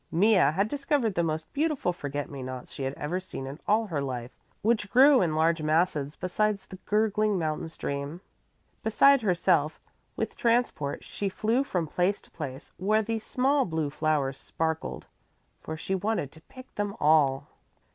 Mea 0.11 0.49
had 0.51 0.67
discovered 0.67 1.13
the 1.13 1.21
most 1.21 1.53
beautiful 1.53 1.93
forget 1.93 2.27
me 2.27 2.41
nots 2.41 2.71
she 2.71 2.81
had 2.81 2.95
ever 2.95 3.19
seen 3.19 3.45
in 3.45 3.59
all 3.67 3.85
her 3.85 4.01
life, 4.01 4.31
which 4.63 4.89
grew 4.89 5.21
in 5.21 5.35
large 5.35 5.61
masses 5.61 6.15
beside 6.15 6.57
the 6.57 6.77
gurgling 6.87 7.37
mountain 7.37 7.69
stream. 7.69 8.19
Beside 8.81 9.21
herself 9.21 9.79
with 10.15 10.35
transport, 10.35 11.03
she 11.03 11.29
flew 11.29 11.63
from 11.63 11.85
place 11.85 12.19
to 12.21 12.31
place 12.31 12.71
where 12.77 13.03
the 13.03 13.19
small 13.19 13.63
blue 13.63 13.91
flowers 13.91 14.39
sparkled, 14.39 15.05
for 15.61 15.77
she 15.77 15.93
wanted 15.93 16.31
to 16.31 16.41
pick 16.41 16.73
them 16.73 16.95
all. 16.99 17.49